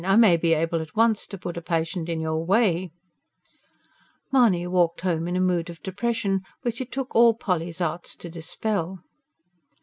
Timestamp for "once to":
0.95-1.37